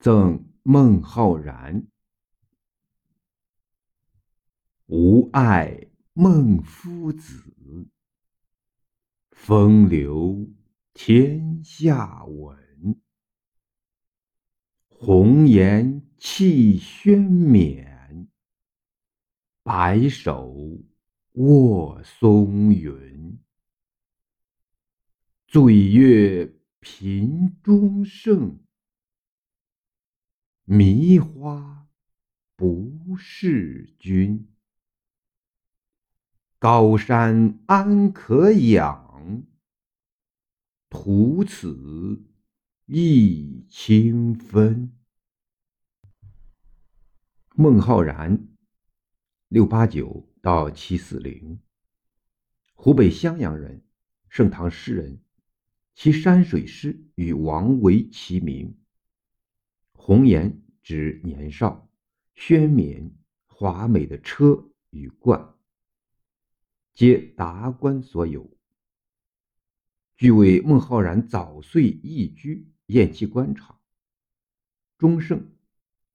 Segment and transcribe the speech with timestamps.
[0.00, 1.86] 赠孟浩然。
[4.86, 7.86] 吾爱孟夫子，
[9.30, 10.48] 风流
[10.94, 12.98] 天下闻。
[14.88, 18.26] 红颜弃轩冕，
[19.62, 20.80] 白首
[21.32, 23.38] 卧松云。
[25.46, 28.58] 醉月频中圣。
[30.72, 31.88] 迷花
[32.54, 34.46] 不是君，
[36.60, 39.42] 高山安可仰？
[40.88, 42.22] 徒此
[42.86, 44.96] 浥轻芬。
[47.56, 48.46] 孟浩然，
[49.48, 51.58] 六八九到七四零，
[52.74, 53.82] 湖北襄阳人，
[54.28, 55.20] 盛唐诗人，
[55.96, 58.76] 其山水诗与王维齐名。
[59.92, 61.88] 红颜指年少，
[62.34, 63.12] 轩冕
[63.46, 65.54] 华美的车与冠，
[66.94, 68.50] 皆达官所有。
[70.16, 73.80] 据为孟浩然早岁逸居燕栖官场，
[74.98, 75.52] 中盛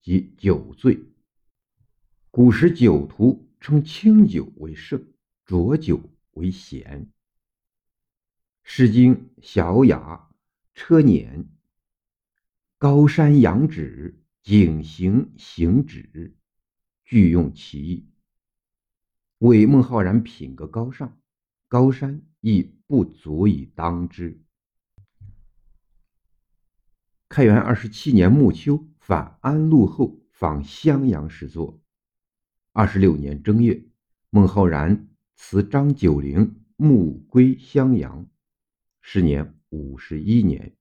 [0.00, 1.04] 即酒醉。
[2.30, 5.12] 古时酒徒称清酒为盛，
[5.44, 6.00] 浊酒
[6.32, 7.06] 为咸。
[8.62, 10.28] 《诗经·小雅·
[10.74, 11.28] 车辇》。
[12.76, 16.36] 高山仰止，景行行止，
[17.02, 18.10] 俱用其意，
[19.38, 21.18] 为孟浩然品格高尚，
[21.66, 24.38] 高山亦不足以当之。
[27.26, 31.80] 开元二十七年暮秋，返安陆后，访襄阳时作。
[32.72, 33.82] 二十六年正月，
[34.28, 38.28] 孟浩然辞张九龄，暮归襄阳，
[39.00, 40.76] 时年五十一年。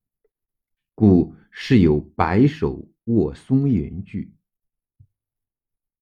[0.95, 4.32] 故世有“白首卧松云”句。